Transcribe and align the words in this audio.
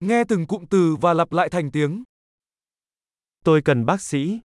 Nghe 0.00 0.24
từng 0.28 0.46
cụm 0.46 0.64
từ 0.70 0.96
và 1.00 1.14
lặp 1.14 1.32
lại 1.32 1.48
thành 1.52 1.70
tiếng. 1.70 2.04
Tôi 3.44 3.62
cần 3.64 3.86
bác 3.86 4.00
sĩ. 4.00 4.40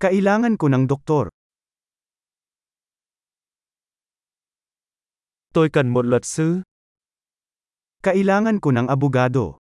Kailangan 0.00 0.56
ko 0.56 0.68
ng 0.68 0.86
doktor. 0.88 1.28
Tôi 5.52 5.68
cần 5.72 5.88
một 5.88 6.04
luật 6.04 6.24
sư. 6.24 6.62
Kailangan 8.02 8.60
ko 8.60 8.70
ng 8.72 8.86
abogado. 8.86 9.58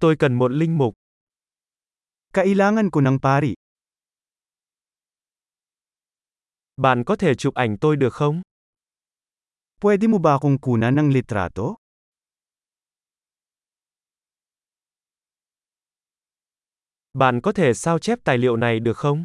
Tôi 0.00 0.16
cần 0.18 0.34
một 0.34 0.48
linh 0.52 0.78
mục. 0.78 0.94
Kailangan 2.32 2.90
ko 2.90 3.00
ng 3.00 3.18
pari. 3.22 3.54
Bạn 6.76 7.04
có 7.06 7.16
thể 7.16 7.34
chụp 7.34 7.54
ảnh 7.54 7.76
tôi 7.80 7.96
được 7.96 8.12
không? 8.12 8.42
Pwede 9.82 10.06
mo 10.06 10.22
ba 10.22 10.38
akong 10.38 10.62
kunan 10.62 10.94
ng 10.94 11.10
litrato? 11.10 11.74
Bạn 17.18 17.40
có 17.40 17.52
thể 17.52 17.74
sao 17.74 17.98
chép 17.98 18.18
tài 18.24 18.38
liệu 18.38 18.56
này 18.56 18.80
được 18.80 18.96
không? 18.96 19.24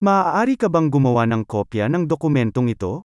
Maaari 0.00 0.56
ka 0.56 0.68
bang 0.68 0.90
gumawa 0.90 1.26
ng 1.30 1.46
kopya 1.46 1.86
ng 1.86 2.10
dokumentong 2.10 2.66
ito? 2.66 3.06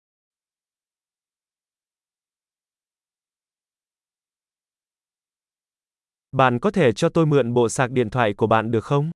Bạn 6.31 6.59
có 6.59 6.71
thể 6.71 6.91
cho 6.91 7.09
tôi 7.09 7.25
mượn 7.25 7.53
bộ 7.53 7.69
sạc 7.69 7.91
điện 7.91 8.09
thoại 8.09 8.33
của 8.37 8.47
bạn 8.47 8.71
được 8.71 8.83
không? 8.83 9.11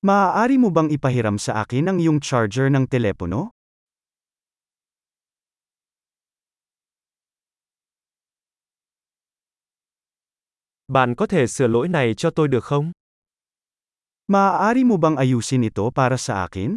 Maaari 0.00 0.58
mo 0.58 0.68
bang 0.68 0.88
ipahiram 0.88 1.38
sa 1.38 1.52
akin 1.52 1.92
ang 1.92 1.98
iyong 1.98 2.20
charger 2.24 2.72
ng 2.72 2.88
telepono? 2.88 3.55
Bạn 10.88 11.14
có 11.14 11.26
thể 11.26 11.46
sửa 11.46 11.66
lỗi 11.66 11.88
này 11.88 12.14
cho 12.14 12.30
tôi 12.30 12.48
được 12.48 12.64
không? 12.64 12.92
Maaari 14.26 14.84
mo 14.84 14.96
bang 14.96 15.16
ayusin 15.16 15.62
ito 15.62 15.90
para 15.94 16.16
sa 16.16 16.34
akin? 16.46 16.76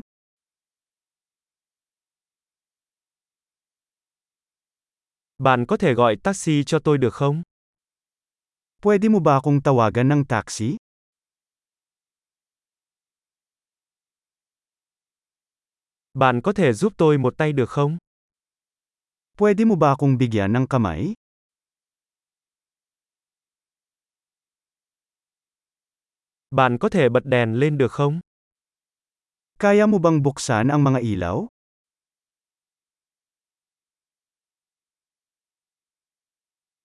Bạn 5.38 5.66
có 5.66 5.78
thể 5.78 5.94
gọi 5.94 6.16
taxi 6.24 6.64
cho 6.64 6.80
tôi 6.80 6.98
được 6.98 7.14
không? 7.14 7.44
Pwede 8.82 9.10
mo 9.10 9.20
ba 9.20 9.38
akong 9.38 9.62
tawagan 9.62 10.10
ng 10.10 10.26
taxi? 10.26 10.78
Bạn 16.14 16.42
có 16.42 16.54
thể 16.54 16.74
giúp 16.74 16.94
tôi 16.98 17.18
một 17.18 17.34
tay 17.38 17.54
được 17.54 17.70
không? 17.70 17.98
Pwede 19.38 19.66
mo 19.66 19.76
ba 19.76 19.94
akong 19.94 20.18
bigyan 20.18 20.54
ng 20.54 20.68
kamay? 20.68 21.14
Bạn 26.52 26.78
có 26.78 26.90
thể 26.90 27.10
bật 27.10 27.26
đèn 27.26 27.54
lên 27.54 27.78
được 27.78 27.92
không? 27.92 28.20
Kaya 29.60 29.86
mo 29.86 29.98
bang 29.98 30.24
buksan 30.24 30.68
ang 30.68 30.84
mga 30.84 31.00
ilaw? 31.00 31.48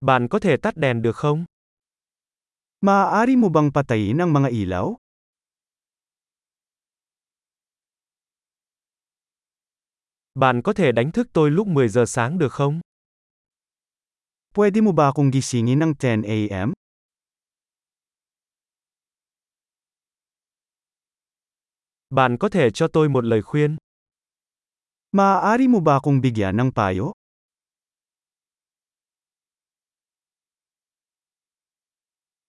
Bạn 0.01 0.29
có 0.29 0.39
thể 0.39 0.57
tắt 0.57 0.77
đèn 0.77 1.03
được 1.03 1.17
không? 1.17 1.45
Maaari 2.81 3.37
mo 3.37 3.49
bang 3.49 3.73
patayin 3.73 4.19
ang 4.21 4.33
mga 4.33 4.49
ilaw? 4.49 4.97
Bạn 10.35 10.63
có 10.63 10.73
thể 10.73 10.93
đánh 10.93 11.13
thức 11.13 11.29
tôi 11.33 11.51
lúc 11.51 11.67
10 11.67 11.89
giờ 11.89 12.05
sáng 12.07 12.39
được 12.39 12.53
không? 12.53 12.81
Pwede 14.55 14.85
mo 14.85 14.93
ba 14.93 15.09
akong 15.09 15.33
gisingin 15.33 15.79
ng 15.79 15.95
10 15.97 16.29
a.m.? 16.29 16.73
Bạn 22.15 22.37
có 22.41 22.49
thể 22.49 22.71
cho 22.71 22.89
tôi 22.89 23.09
một 23.09 23.25
lời 23.25 23.43
khuyên. 23.43 23.77
Maaari 25.13 25.69
mo 25.69 25.81
ba 25.81 25.95
akong 25.99 26.21
bigyan 26.21 26.57
ng 26.57 26.71
payo? 26.71 27.11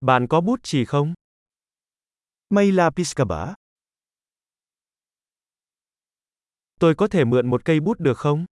Bạn 0.01 0.27
có 0.29 0.41
bút 0.41 0.59
chì 0.63 0.85
không? 0.85 1.13
May 2.49 2.71
lapis 2.71 3.15
ka 3.15 3.25
ba? 3.25 3.53
Tôi 6.79 6.95
có 6.95 7.07
thể 7.07 7.25
mượn 7.25 7.49
một 7.49 7.65
cây 7.65 7.79
bút 7.79 7.99
được 7.99 8.17
không? 8.17 8.45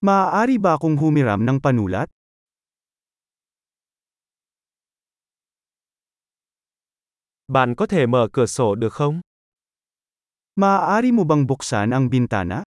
Maaari 0.00 0.58
ba 0.58 0.70
akong 0.70 0.96
humiram 0.96 1.46
ng 1.46 1.60
panulat? 1.62 2.10
Bạn 7.48 7.74
có 7.74 7.86
thể 7.86 8.06
mở 8.06 8.28
cửa 8.32 8.46
sổ 8.46 8.74
được 8.74 8.92
không? 8.92 9.20
Maaari 10.56 11.12
mo 11.12 11.28
bang 11.28 11.44
buksan 11.44 11.92
ang 11.92 12.08
bintana? 12.08 12.64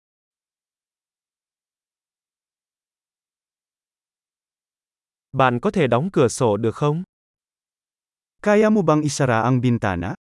Bạn 5.33 5.61
có 5.63 5.71
thể 5.71 5.87
đóng 5.87 6.09
cửa 6.13 6.29
sổ 6.29 6.57
được 6.57 6.75
không? 6.75 7.03
Kaya 8.43 8.69
mo 8.71 8.83
bang 8.83 9.01
isara 9.01 9.41
ang 9.41 9.61
bintana? 9.61 10.15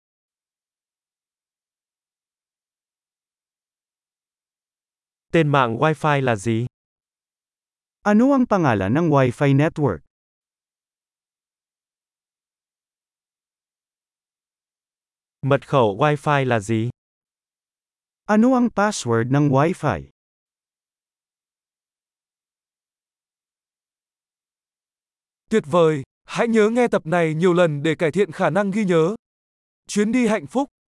Tên 5.32 5.48
mạng 5.52 5.78
Wi-Fi 5.78 6.22
là 6.24 6.36
gì? 6.36 6.66
Ano 8.08 8.32
ang 8.32 8.48
pangalan 8.48 8.96
ng 8.96 9.12
Wi-Fi 9.12 9.52
network? 9.52 10.00
Mật 15.42 15.68
khẩu 15.68 15.98
Wi-Fi 16.00 16.46
là 16.46 16.60
gì? 16.60 16.90
Ano 18.28 18.60
ang 18.60 18.68
password 18.68 19.32
ng 19.32 19.48
Wi-Fi? 19.48 20.12
Tuyệt 25.50 25.64
vời! 25.66 26.04
Hãy 26.28 26.48
nhớ 26.48 26.70
nghe 26.70 26.88
tập 26.88 27.06
này 27.06 27.34
nhiều 27.34 27.54
lần 27.54 27.84
để 27.84 27.96
cải 27.96 28.12
thiện 28.12 28.32
khả 28.32 28.50
năng 28.50 28.72
ghi 28.72 28.86
nhớ. 28.86 29.16
Chuyến 29.88 30.12
đi 30.12 30.28
hạnh 30.28 30.48
phúc 30.48 30.70